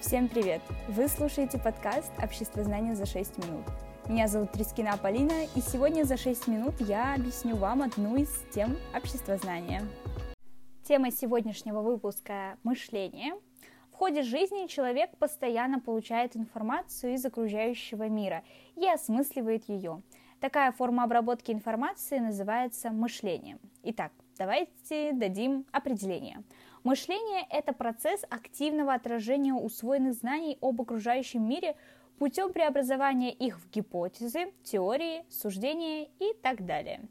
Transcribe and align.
Всем 0.00 0.28
привет! 0.28 0.62
Вы 0.86 1.08
слушаете 1.08 1.58
подкаст 1.58 2.12
«Общество 2.22 2.62
знания 2.62 2.94
за 2.94 3.04
6 3.04 3.38
минут». 3.38 3.66
Меня 4.08 4.28
зовут 4.28 4.52
Трискина 4.52 4.96
Полина, 4.96 5.44
и 5.56 5.60
сегодня 5.60 6.04
за 6.04 6.16
6 6.16 6.46
минут 6.46 6.74
я 6.78 7.14
объясню 7.14 7.56
вам 7.56 7.82
одну 7.82 8.14
из 8.14 8.30
тем 8.54 8.76
общества 8.94 9.36
знания. 9.38 9.82
Тема 10.84 11.10
сегодняшнего 11.10 11.82
выпуска– 11.82 12.58
мышление. 12.62 13.34
В 13.90 13.96
ходе 13.96 14.22
жизни 14.22 14.68
человек 14.68 15.10
постоянно 15.18 15.80
получает 15.80 16.36
информацию 16.36 17.14
из 17.14 17.24
окружающего 17.24 18.08
мира 18.08 18.44
и 18.76 18.88
осмысливает 18.88 19.68
ее. 19.68 20.02
Такая 20.40 20.70
форма 20.70 21.02
обработки 21.02 21.50
информации 21.50 22.18
называется 22.20 22.90
мышлением. 22.90 23.58
Итак, 23.82 24.12
давайте 24.38 25.12
дадим 25.12 25.66
определение– 25.72 26.42
Мышление– 26.84 27.44
это 27.50 27.72
процесс 27.72 28.24
активного 28.30 28.94
отражения 28.94 29.52
усвоенных 29.52 30.14
знаний 30.14 30.56
об 30.60 30.80
окружающем 30.80 31.46
мире 31.46 31.76
путем 32.18 32.52
преобразования 32.52 33.32
их 33.32 33.58
в 33.58 33.70
гипотезы, 33.70 34.52
теории, 34.62 35.24
суждения 35.28 36.08
и 36.18 36.32
так 36.42 36.64
далее. 36.64 37.02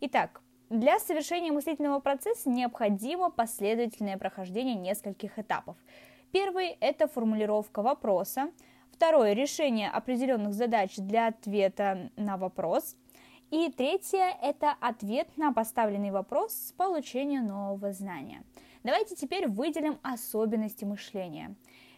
Итак, 0.00 0.42
для 0.68 0.98
совершения 0.98 1.52
мыслительного 1.52 2.00
процесса 2.00 2.50
необходимо 2.50 3.30
последовательное 3.30 4.18
прохождение 4.18 4.74
нескольких 4.74 5.38
этапов. 5.38 5.76
Первый– 6.32 6.76
это 6.80 7.06
формулировка 7.06 7.82
вопроса. 7.82 8.50
Второе– 8.90 9.32
решение 9.34 9.90
определенных 9.90 10.54
задач 10.54 10.96
для 10.96 11.28
ответа 11.28 12.10
на 12.16 12.36
вопрос. 12.36 12.96
И 13.54 13.70
третье– 13.70 14.36
это 14.42 14.74
ответ 14.80 15.28
на 15.36 15.52
поставленный 15.52 16.10
вопрос 16.10 16.52
с 16.52 16.72
получением 16.72 17.46
нового 17.46 17.92
знания– 17.92 18.42
Давайте 18.84 19.16
теперь 19.16 19.48
выделим 19.48 19.98
особенности 20.02 20.84
мышления. 20.84 21.54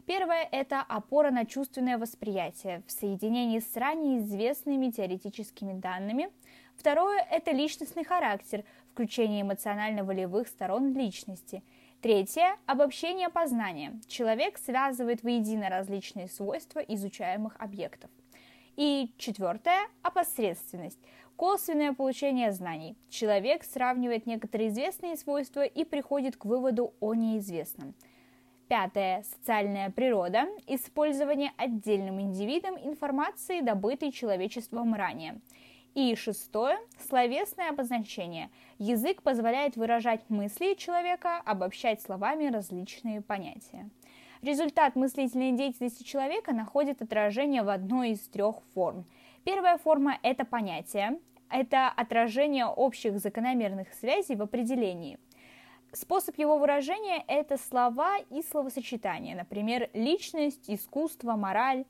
Первое– 0.07 0.49
это 0.53 0.83
опора 0.83 1.33
на 1.33 1.45
чувственное 1.45 1.99
восприятие 1.99 2.85
в 2.87 2.93
соединении 2.93 3.59
с 3.59 3.77
ранее 3.77 4.21
известными 4.21 4.93
теоретическими 4.93 5.73
данными. 5.73 6.31
Второе– 6.77 7.27
это 7.31 7.51
личностный 7.51 8.05
характер, 8.05 8.63
включение 8.93 9.43
эмоционально-волевых 9.43 10.47
сторон 10.47 10.95
личности. 10.95 11.65
Третье– 12.03 12.57
обобщение 12.67 13.31
познания. 13.31 13.99
Человек 14.07 14.57
связывает 14.57 15.25
воедино 15.25 15.69
различные 15.69 16.29
свойства 16.29 16.79
изучаемых 16.79 17.57
объектов. 17.59 18.11
И 18.77 19.11
четвертое– 19.17 19.89
опосредственность. 20.03 20.99
Косвенное 21.37 21.95
получение 21.95 22.53
знаний. 22.53 22.95
Человек 23.09 23.65
сравнивает 23.65 24.27
некоторые 24.27 24.69
известные 24.69 25.17
свойства 25.17 25.65
и 25.65 25.85
приходит 25.85 26.37
к 26.37 26.45
выводу 26.45 26.93
о 27.01 27.15
неизвестном. 27.15 27.95
Пятое. 28.69 29.23
Социальная 29.23 29.91
природа. 29.91 30.47
Использование 30.67 31.53
отдельным 31.57 32.21
индивидом 32.21 32.77
информации, 32.77 33.61
добытой 33.61 34.13
человечеством 34.13 34.95
ранее. 34.95 35.41
И 35.95 36.15
шестое. 36.15 36.79
Словесное 37.09 37.71
обозначение. 37.71 38.51
Язык 38.79 39.23
позволяет 39.23 39.77
выражать 39.77 40.29
мысли 40.29 40.75
человека, 40.75 41.39
обобщать 41.39 42.03
словами 42.03 42.49
различные 42.49 43.23
понятия. 43.23 43.89
Результат 44.47 44.95
мыслительной 44.95 45.53
деятельности 45.53 46.05
человека 46.05 46.55
находит 46.55 47.03
отражение 47.03 47.63
в 47.63 47.69
одной 47.69 48.13
из 48.13 48.21
трех 48.29 48.63
форм– 48.75 49.05
Первая 49.47 49.79
форма– 49.79 50.19
это 50.25 50.45
понятие, 50.45 51.21
это 51.49 51.87
отражение 51.89 52.67
общих 52.67 53.21
закономерных 53.21 53.95
связей 53.95 54.35
в 54.35 54.43
определении. 54.43 55.21
Способ 55.93 56.37
его 56.37 56.59
выражения– 56.59 57.23
это 57.29 57.57
слова 57.57 58.19
и 58.19 58.43
словосочетания, 58.43 59.37
например, 59.37 59.89
личность, 59.95 60.69
искусство, 60.69 61.37
мораль. 61.37 61.85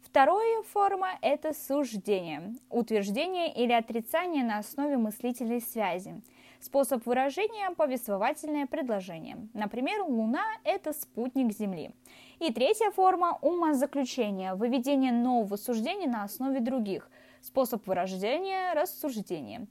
Вторая 0.00 0.62
форма– 0.62 1.18
это 1.20 1.52
суждение, 1.52 2.54
утверждение 2.70 3.52
или 3.52 3.72
отрицание 3.72 4.42
на 4.42 4.56
основе 4.56 4.96
мыслительной 4.96 5.60
связи. 5.60 6.22
Способ 6.62 7.04
выражения– 7.06 7.74
повествовательное 7.76 8.66
предложение. 8.68 9.48
Например, 9.52 10.04
Луна– 10.04 10.44
это 10.64 10.92
спутник 10.92 11.52
Земли. 11.52 11.90
И 12.38 12.52
третья 12.52 12.92
форма– 12.92 13.36
умозаключение, 13.42 14.54
выведение 14.54 15.10
нового 15.10 15.56
суждения 15.56 16.06
на 16.06 16.22
основе 16.22 16.60
других. 16.60 17.10
Способ 17.40 17.84
выражения– 17.88 18.72
рассуждение. 18.74 19.66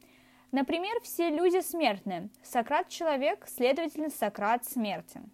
Например, 0.52 1.00
все 1.02 1.30
люди 1.30 1.62
смертны. 1.62 2.28
Сократ– 2.44 2.88
человек, 2.90 3.48
следовательно, 3.48 4.10
Сократ 4.10 4.66
смертен. 4.66 5.32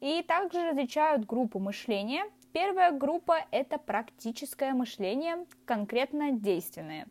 И 0.00 0.22
также 0.22 0.68
различают 0.68 1.24
группу 1.24 1.58
мышления. 1.60 2.24
Первая 2.52 2.92
группа– 2.92 3.38
это 3.50 3.78
практическое 3.78 4.74
мышление, 4.74 5.46
конкретно 5.64 6.32
действенное. 6.32 7.06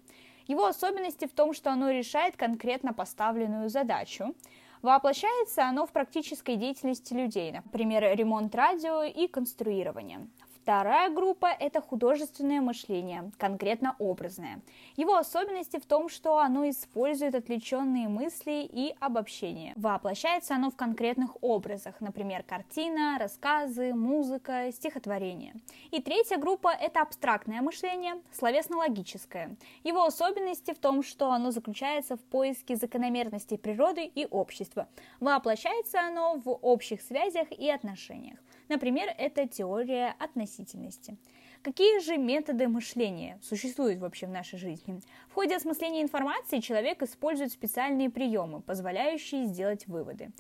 Его 0.50 0.66
особенности 0.66 1.28
в 1.28 1.32
том, 1.32 1.54
что 1.54 1.72
оно 1.72 1.92
решает 1.92 2.36
конкретно 2.36 2.94
поставленную 2.94 3.70
задачу– 3.70 4.36
Воплощается 4.82 5.66
оно 5.66 5.86
в 5.86 5.92
практической 5.92 6.56
деятельности 6.56 7.14
людей, 7.14 7.52
например, 7.52 8.16
ремонт 8.16 8.56
радио 8.56 9.04
и 9.04 9.28
конструирование. 9.28 10.26
Вторая 10.70 11.10
группа– 11.10 11.48
это 11.60 11.82
художественное 11.82 12.62
мышление, 12.62 13.32
конкретно 13.40 13.96
образное. 13.98 14.62
Его 14.98 15.16
особенности 15.16 15.80
в 15.80 15.86
том, 15.88 16.10
что 16.10 16.38
оно 16.38 16.70
использует 16.70 17.34
отвлеченные 17.34 18.08
мысли 18.08 18.70
и 18.72 18.94
обобщения. 19.00 19.74
Воплощается 19.78 20.54
оно 20.54 20.70
в 20.70 20.76
конкретных 20.76 21.32
образах, 21.42 22.00
например, 22.02 22.44
картина, 22.44 23.18
рассказы, 23.20 23.96
музыка, 23.96 24.72
стихотворение. 24.72 25.56
И 25.90 26.04
третья 26.04 26.38
группа– 26.38 26.72
это 26.80 27.02
абстрактное 27.02 27.62
мышление, 27.62 28.22
словесно-логическое. 28.32 29.56
Его 29.84 30.04
особенности 30.04 30.76
в 30.76 30.78
том, 30.78 31.02
что 31.02 31.32
оно 31.32 31.50
заключается 31.50 32.16
в 32.16 32.22
поиске 32.22 32.76
закономерностей 32.76 33.58
природы 33.58 34.06
и 34.06 34.28
общества. 34.30 34.88
Воплощается 35.20 36.00
оно 36.00 36.36
в 36.36 36.48
общих 36.62 37.02
связях 37.02 37.52
и 37.52 37.72
отношениях. 37.72 38.38
Например, 38.70 39.14
это 39.18 39.48
теория 39.48 40.16
относительности. 40.20 41.18
Какие 41.62 42.00
же 42.00 42.18
методы 42.18 42.68
мышления 42.68 43.40
существуют 43.42 44.00
вообще 44.00 44.28
в 44.28 44.30
нашей 44.30 44.58
жизни? 44.60 45.02
В 45.28 45.34
ходе 45.34 45.58
осмысления 45.58 46.02
информации 46.02 46.60
человек 46.60 47.02
использует 47.02 47.52
специальные 47.52 48.10
приемы, 48.10 48.62
позволяющие 48.62 49.46
сделать 49.46 49.88
выводы. 49.88 50.32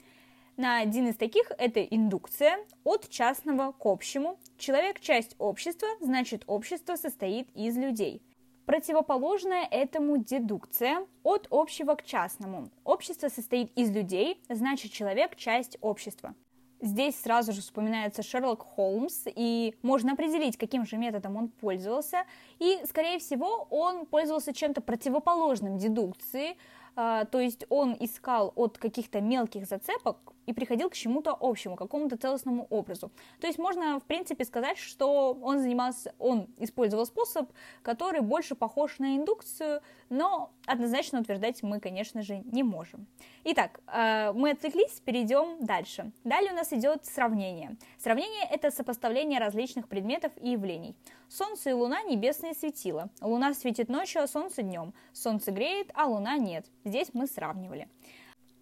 На 0.55 0.79
один 0.79 1.07
из 1.07 1.15
таких 1.15 1.51
это 1.57 1.81
индукция 1.83 2.59
от 2.83 3.09
частного 3.09 3.71
к 3.71 3.85
общему. 3.85 4.37
Человек– 4.57 4.99
часть 5.01 5.35
общества, 5.39 5.87
значит 5.99 6.43
общество 6.47 6.95
состоит 6.95 7.49
из 7.55 7.77
людей. 7.77 8.21
Противоположная 8.65 9.65
этому 9.65 10.17
дедукция 10.17 11.07
от 11.23 11.47
общего 11.49 11.95
к 11.95 12.03
частному. 12.03 12.69
Общество 12.83 13.29
состоит 13.29 13.71
из 13.77 13.89
людей, 13.89 14.39
значит 14.49 14.91
человек– 14.91 15.35
часть 15.37 15.77
общества. 15.81 16.35
Здесь 16.81 17.19
сразу 17.19 17.51
же 17.51 17.61
вспоминается 17.61 18.23
Шерлок 18.23 18.63
Холмс, 18.63 19.23
и 19.25 19.75
можно 19.81 20.13
определить, 20.13 20.57
каким 20.57 20.85
же 20.85 20.97
методом 20.97 21.35
он 21.35 21.49
пользовался. 21.49 22.23
И, 22.59 22.79
скорее 22.85 23.19
всего, 23.19 23.67
он 23.69 24.05
пользовался 24.05 24.53
чем-то 24.53 24.79
противоположным 24.81 25.77
дедукции, 25.77 26.55
а, 26.95 27.25
то 27.25 27.39
есть 27.39 27.65
он 27.69 27.95
искал 27.99 28.53
от 28.55 28.77
каких-то 28.77 29.19
мелких 29.19 29.65
зацепок 29.65 30.33
и 30.49 30.53
приходил 30.53 30.89
к 30.89 30.95
чему-то 30.95 31.37
общему, 31.39 31.75
к 31.75 31.77
какому-то 31.77 32.17
целостному 32.17 32.65
образу. 32.71 33.11
То 33.39 33.45
есть 33.45 33.59
можно, 33.59 33.99
в 33.99 34.03
принципе, 34.03 34.43
сказать, 34.45 34.79
что 34.79 35.37
он 35.43 35.59
занимался, 35.59 36.15
он 36.17 36.47
использовал 36.57 37.05
способ, 37.05 37.51
который 37.83 38.21
больше 38.21 38.55
похож 38.55 38.97
на 38.97 39.15
индукцию, 39.15 39.81
но 40.09 40.49
однозначно 40.65 41.21
утверждать 41.21 41.61
мы, 41.61 41.79
конечно 41.79 42.23
же, 42.23 42.41
не 42.51 42.63
можем. 42.63 43.05
Итак, 43.43 43.79
э, 43.85 44.31
мы 44.33 44.49
отвлеклись, 44.51 44.99
перейдем 45.05 45.63
дальше. 45.63 46.11
Далее 46.23 46.51
у 46.51 46.55
нас 46.55 46.73
идет 46.73 47.05
сравнение. 47.05 47.77
Сравнение– 47.99 48.47
это 48.51 48.71
сопоставление 48.71 49.39
различных 49.39 49.87
предметов 49.87 50.31
и 50.41 50.49
явлений. 50.49 50.95
Солнце 51.27 51.69
и 51.69 51.73
Луна– 51.73 52.01
небесные 52.09 52.55
светила. 52.55 53.09
Луна 53.21 53.53
светит 53.53 53.87
ночью, 53.87 54.23
а 54.23 54.27
Солнце 54.27 54.63
днем. 54.63 54.95
Солнце 55.13 55.51
греет, 55.51 55.91
а 55.93 56.07
Луна 56.07 56.37
нет. 56.37 56.65
Здесь 56.85 57.09
мы 57.13 57.27
сравнивали. 57.27 57.87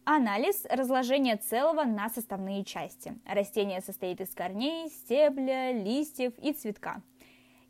Анализ 0.09 0.63
разложения 0.69 1.35
целого 1.35 1.83
на 1.83 2.07
составные 2.07 2.63
части. 2.63 3.19
Растение 3.25 3.81
состоит 3.81 4.21
из 4.21 4.29
корней, 4.29 4.89
стебля, 4.89 5.73
листьев 5.73 6.31
и 6.41 6.53
цветка. 6.53 7.01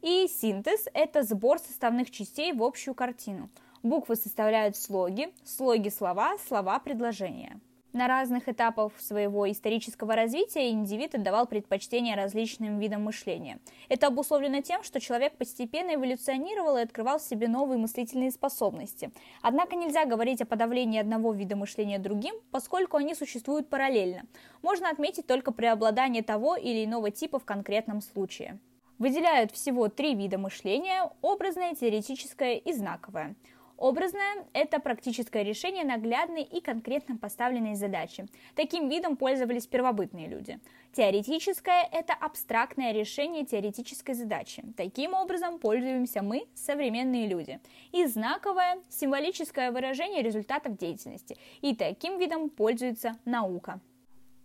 И 0.04 0.28
синтез– 0.28 0.86
это 0.94 1.24
сбор 1.24 1.58
составных 1.58 2.12
частей 2.12 2.54
в 2.54 2.62
общую 2.62 2.94
картину. 2.94 3.50
Буквы 3.82 4.16
составляют 4.16 4.78
слоги, 4.78 5.34
слоги– 5.44 5.90
слова, 5.98 6.38
слова– 6.48 6.78
предложения. 6.86 7.60
На 7.94 8.08
разных 8.08 8.50
этапах 8.50 8.92
своего 9.00 9.50
исторического 9.50 10.16
развития 10.16 10.70
индивид 10.70 11.16
отдавал 11.16 11.48
предпочтение 11.48 12.16
различным 12.16 12.80
видам 12.80 13.04
мышления. 13.04 13.60
Это 13.88 14.08
обусловлено 14.08 14.62
тем, 14.62 14.84
что 14.84 15.00
человек 15.00 15.38
постепенно 15.38 15.96
эволюционировал 15.96 16.78
и 16.78 16.82
открывал 16.82 17.18
в 17.18 17.24
себе 17.24 17.48
новые 17.48 17.78
мыслительные 17.78 18.32
способности. 18.32 19.12
Однако 19.42 19.76
нельзя 19.76 20.06
говорить 20.06 20.42
о 20.42 20.46
подавлении 20.46 21.00
одного 21.00 21.32
вида 21.32 21.56
мышления 21.56 21.98
другим, 21.98 22.36
поскольку 22.52 22.98
они 22.98 23.16
существуют 23.16 23.70
параллельно. 23.70 24.24
Можно 24.62 24.90
отметить 24.90 25.26
только 25.26 25.52
преобладание 25.52 26.24
того 26.24 26.58
или 26.58 26.84
иного 26.84 27.10
типа 27.10 27.40
в 27.40 27.46
конкретном 27.46 28.02
случае. 28.02 28.60
Выделяют 29.00 29.52
всего 29.52 29.90
три 29.90 30.16
вида 30.16 30.38
мышления– 30.38 31.10
образное, 31.22 31.76
теоретическое 31.76 32.58
и 32.58 32.74
знаковое. 32.74 33.36
Образное– 33.78 34.48
это 34.54 34.80
практическое 34.80 35.44
решение 35.44 35.86
наглядной 35.86 36.42
и 36.42 36.62
конкретно 36.62 37.16
поставленной 37.16 37.76
задачи. 37.76 38.26
Таким 38.56 38.90
видом 38.90 39.16
пользовались 39.16 39.68
первобытные 39.68 40.28
люди. 40.28 40.60
Теоретическое– 40.94 41.88
это 41.92 42.14
абстрактное 42.14 42.92
решение 42.92 43.46
теоретической 43.46 44.16
задачи. 44.16 44.64
Таким 44.76 45.14
образом 45.14 45.60
пользуемся 45.60 46.24
мы, 46.24 46.48
современные 46.56 47.28
люди. 47.28 47.60
И 47.92 48.08
знаковое– 48.08 48.80
символическое 48.90 49.72
выражение 49.72 50.24
результатов 50.24 50.76
деятельности. 50.76 51.38
И 51.62 51.76
таким 51.76 52.18
видом 52.18 52.50
пользуется 52.50 53.20
наука. 53.26 53.80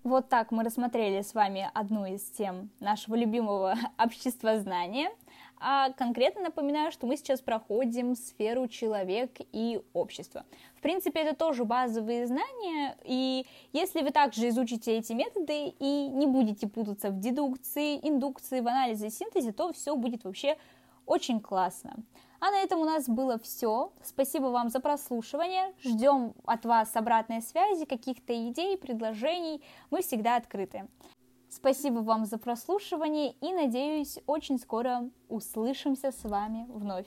Вот 0.04 0.28
так 0.28 0.50
мы 0.50 0.64
рассмотрели 0.64 1.22
с 1.22 1.32
вами 1.32 1.70
одну 1.74 2.04
из 2.04 2.22
тем 2.22 2.70
нашего 2.80 3.14
любимого 3.14 3.76
обществознания. 3.98 5.10
А 5.64 5.92
конкретно 5.92 6.42
напоминаю, 6.42 6.90
что 6.90 7.06
мы 7.06 7.16
сейчас 7.16 7.40
проходим 7.40 8.16
сферу 8.16 8.66
человек 8.66 9.30
и 9.52 9.80
общество. 9.92 10.44
В 10.74 10.80
принципе, 10.80 11.20
это 11.20 11.36
тоже 11.36 11.64
базовые 11.64 12.26
знания, 12.26 12.96
и 13.04 13.46
если 13.72 14.02
вы 14.02 14.10
также 14.10 14.48
изучите 14.48 14.98
эти 14.98 15.12
методы 15.12 15.68
и 15.78 16.08
не 16.08 16.26
будете 16.26 16.66
путаться 16.66 17.10
в 17.10 17.20
дедукции, 17.20 18.00
индукции, 18.02 18.58
в 18.58 18.66
анализе 18.66 19.06
и 19.06 19.10
синтезе, 19.10 19.52
то 19.52 19.72
все 19.72 19.94
будет 19.94 20.24
вообще 20.24 20.58
очень 21.06 21.40
классно. 21.40 21.94
А 22.40 22.50
на 22.50 22.58
этом 22.58 22.80
у 22.80 22.84
нас 22.84 23.08
было 23.08 23.38
все. 23.38 23.92
Спасибо 24.02 24.46
вам 24.46 24.68
за 24.68 24.80
прослушивание. 24.80 25.72
Ждем 25.80 26.34
от 26.44 26.64
вас 26.64 26.96
обратной 26.96 27.40
связи, 27.40 27.84
каких-то 27.84 28.32
идей, 28.48 28.76
предложений. 28.76 29.62
Мы 29.92 30.02
всегда 30.02 30.34
открыты. 30.34 30.88
Спасибо 31.54 31.98
вам 31.98 32.24
за 32.24 32.38
прослушивание 32.38 33.32
и 33.42 33.52
надеюсь, 33.52 34.18
очень 34.26 34.58
скоро 34.58 35.10
услышимся 35.28 36.10
с 36.10 36.24
вами 36.24 36.64
вновь. 36.70 37.06